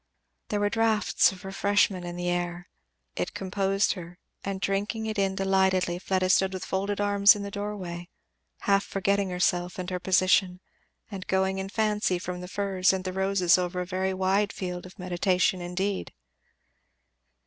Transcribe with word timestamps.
There 0.49 0.59
were 0.59 0.71
draughts 0.71 1.31
of 1.31 1.45
refreshment 1.45 2.05
in 2.05 2.15
the 2.15 2.27
air. 2.31 2.69
It 3.15 3.35
composed 3.35 3.91
her, 3.93 4.17
and 4.43 4.59
drinking 4.59 5.05
it 5.05 5.19
in 5.19 5.35
delightedly 5.35 5.99
Fleda 5.99 6.31
stood 6.31 6.53
with 6.53 6.65
folded 6.65 6.99
arms 6.99 7.35
in 7.35 7.43
the 7.43 7.51
doorway, 7.51 8.09
half 8.61 8.83
forgetting 8.83 9.29
herself 9.29 9.77
and 9.77 9.91
her 9.91 9.99
position, 9.99 10.59
and 11.11 11.27
going 11.27 11.59
in 11.59 11.69
fancy 11.69 12.17
from 12.17 12.41
the 12.41 12.47
firs 12.47 12.93
and 12.93 13.03
the 13.03 13.13
roses 13.13 13.59
over 13.59 13.79
a 13.79 13.85
very 13.85 14.11
wide 14.15 14.51
field 14.51 14.87
of 14.87 14.97
meditation 14.97 15.61
indeed. 15.61 16.11